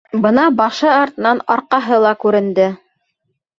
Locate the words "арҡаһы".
1.57-2.01